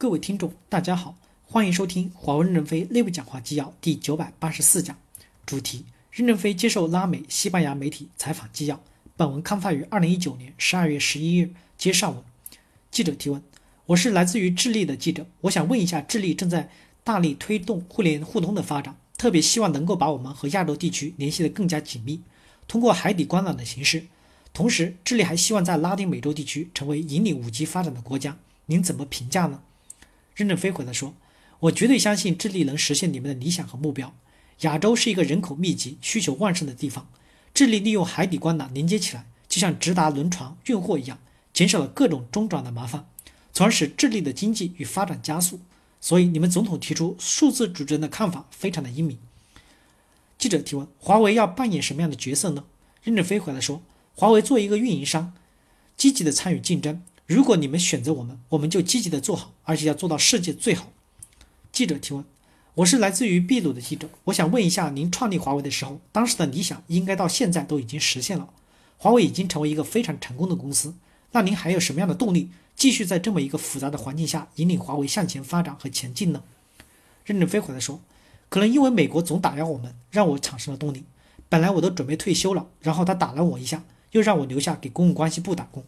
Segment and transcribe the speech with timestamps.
[0.00, 1.14] 各位听众，大家好，
[1.44, 4.96] 欢迎收听华为任正非内部讲话纪要第九百八十四讲，
[5.44, 8.80] 主题：任正非接受拉美、西班牙媒体采访纪要。
[9.14, 11.52] 本文刊发于二零一九年十二月十一日。
[11.76, 12.24] 接上文，
[12.90, 13.42] 记者提问：
[13.84, 16.70] 我是来自于智利的记者，我想问一下，智利正在
[17.04, 22.22] 大力推动互联互通的发展，特别希望能够把我们和亚洲地区联系得更加紧密，
[22.66, 24.06] 通过海底光缆的形式。
[24.54, 28.38] 同时，智利还希望在拉丁美洲地区成为引领五 G 发展的国家。
[28.64, 29.60] 您怎么评价呢？
[30.34, 31.14] 任正非回答说
[31.60, 34.14] ：“我绝对相信智利能实现你们的理想和目标。
[34.60, 37.08] 亚洲是一个人口密集、需求旺盛的地方。
[37.52, 41.18] 智利利用海底光缆连接起来，就像直达轮船运货一样，
[41.52, 43.06] 减少了各种中转的麻烦，
[43.52, 45.60] 从而使智利的经济与发展加速。
[46.00, 49.18] 所以，你们总统提出数字主权的看法非常的英明。”
[50.38, 52.64] 记者提问：“华为要扮演什么样的角色呢？”
[53.02, 53.82] 任正非回答说
[54.16, 55.34] ：“华为作为一个运营商，
[55.96, 60.90] 积极的参与竞争。”如果你们选择我们，我们就积极的做好，而且要做到世界最好。
[61.70, 62.24] 记者提问：
[62.74, 68.50] 我是来自于秘鲁的记者，我想问一下，您创立华为的时候，当时的理想应该到现在都已经实现了，
[68.98, 70.92] 华为已经成为一个非常成功的公司。
[71.30, 76.42] 那您还有什么样的动力，继续在这么一个复杂的环境下引领华为向前发展和前进呢？
[77.24, 78.00] 任正非回答说：
[78.48, 81.04] 可能因为美国总打压我们，让我产生了动力。
[81.48, 85.84] 本来我都准备退休了，然后他打了我一下，又让我留下给公共关系部打工。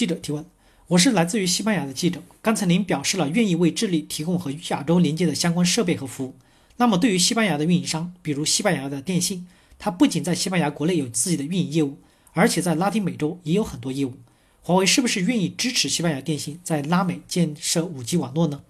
[0.00, 0.46] 记者提问：
[0.86, 2.22] 我是来自于西班牙的记者。
[2.40, 6.36] 刚才您表示了愿意为智利提供和亚洲连接的相关设备和服务。
[6.78, 9.46] 那么，对于西班牙的运营商，比如西班牙的电信，
[9.78, 11.98] 它不仅在西班牙国内有自己的运营业务，
[12.32, 14.14] 而且在拉丁美洲也有很多业务。
[14.62, 18.62] 华为是不是愿意支持西班牙电信在拉美建设 5G 网络呢？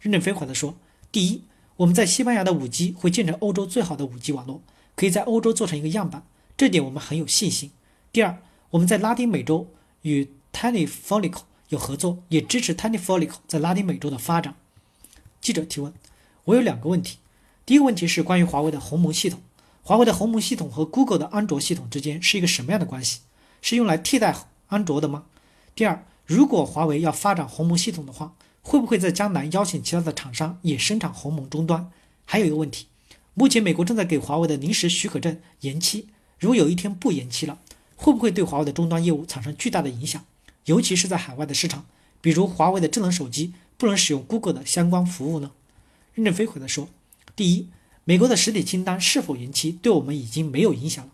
[0.00, 0.76] 任正非回答说：
[1.12, 1.42] 第一，
[1.76, 4.60] 我们在西班牙的 5G 会建成欧洲最好的 5G 网络，
[4.96, 7.70] 可以在欧洲做成一个样板，这点我们很有信心。
[8.10, 9.68] 第二，我们在拉丁美洲
[10.02, 14.54] 与 Tiny Follicle 有合作，也支持 Tiny Follicle 在拉丁美洲的发展。
[15.38, 15.92] 记者提问：
[16.44, 17.18] 我有两个问题。
[17.66, 19.42] 第一个问题是关于华为的鸿蒙系统，
[19.82, 23.20] 华为的鸿蒙系统和 Google 的安卓系统之间是一个什么样的关系？
[23.60, 24.34] 是用来替代
[24.68, 25.26] 安卓的吗？
[25.74, 31.90] 第二，如果华为要发展鸿蒙系统的话，会不会在将来邀请其他的厂商也生产鸿蒙终端？
[32.24, 32.86] 还有一个问题，
[33.34, 37.58] 目前美国正在给华为的临时许可证延期，如果有一天不延期了，
[37.94, 40.24] 会不会对华为的终端业务产生巨大的影响？
[40.66, 41.86] 尤其是在海外的市场，
[42.20, 45.52] 比如华为的智能手机不能使用 Google 的相关服务呢？
[46.14, 46.88] 任正非回答说：
[47.34, 47.68] 第一，
[48.04, 51.10] 美国的实体清单是否延期对我们已经没有影响了；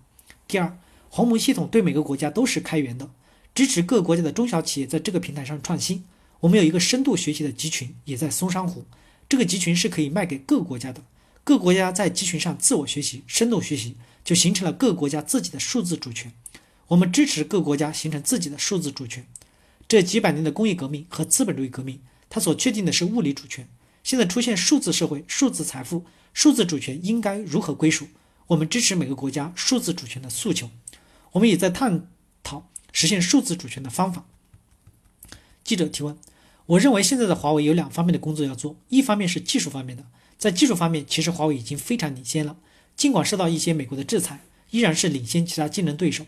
[0.49, 3.11] 第二，鸿蒙系统对每个国家都是开源的，
[3.55, 6.05] 支持各国家的中小企业在这个平台上创新。
[6.41, 8.85] 我们有一个深度学习的集群，也在松山湖，
[9.29, 11.03] 这个集群是可以卖给各国家的，
[11.45, 16.33] 各国家在集群上自我学习、深度学习，就形成了各国家自己的数字主权。
[16.89, 19.27] 我们支持各国家形成自己的数字主权。
[19.93, 23.69] 这几百年的工业革命和资本主义革命，它所确定的是物理主权。
[24.03, 28.09] 现在出现数字社会、数字财富、数字主权应该如何归属？
[28.47, 30.71] 我们支持每个国家数字主权的诉求。
[31.33, 32.09] 我们也在探
[32.43, 34.25] 讨实现数字主权的方法。
[35.63, 36.17] 记者提问：
[36.65, 40.07] 我认为现在的华为有两方面的工作要做，一方面是技术方面的，
[40.39, 42.57] 在技术方面，其实华为已经非常领先了，
[42.97, 46.25] 尽管受到一些美国的制裁，依然是领先其他竞争对手。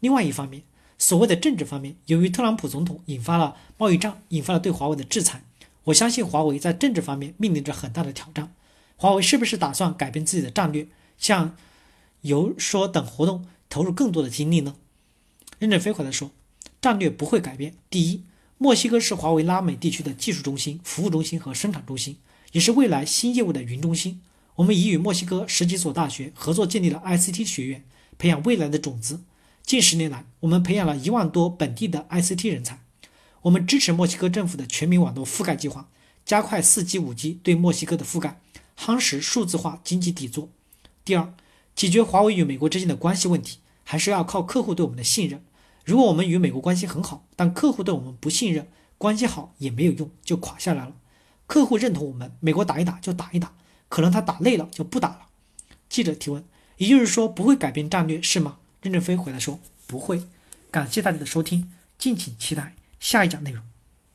[0.00, 0.62] 另外一方面，
[1.02, 5.42] 所谓的政治方面，由于特朗普总统引发了贸易战，引发了对华为的制裁。
[5.86, 8.54] 我相信华为在政治方面面临着很大的挑战。
[8.94, 10.86] 华为是不是打算改变自己的战略，
[11.18, 11.56] 向
[12.20, 14.76] 游说等活动投入更多的精力呢？
[15.58, 16.30] 任正非回答说
[16.80, 17.74] ：“战略不会改变。
[17.90, 18.22] 第一，
[18.58, 22.18] 墨西哥是华为拉美地区的技术中心、服务中心和生产中心，
[22.52, 24.22] 也是未来新业务的云中心。
[24.54, 27.82] 我们已与墨西哥十几所大学合作，建立了 ICT 学院，
[28.16, 29.22] 培养未来的种子。”
[29.64, 32.80] 近十年来，我们培养了一万多本地的 ICT 人才。
[33.42, 35.88] 我们支持墨西哥政府的全民网络覆盖计划，
[36.24, 38.40] 加快 4G、5G 对墨西哥的覆盖，
[38.78, 40.50] 夯实数字化经济底座。
[41.04, 41.34] 第二，
[41.74, 45.42] 解决华为与美国之间的关系问题，还是要靠客户对我们的信任。
[45.84, 48.68] 如果我们与美国关系很好，但客户对我们不信任，
[48.98, 50.94] 关系好也没有用，就垮下来了。
[51.46, 53.54] 客户认同我们，美国打一打就打一打，
[53.88, 55.26] 可能他打累了就不打了。
[55.88, 56.44] 记者提问：
[56.76, 58.58] 也就是说不会改变战略是吗？
[58.82, 60.28] 任正非回答说：“不会。”
[60.70, 63.71] 感谢大家的收听，敬请期待下一讲内容。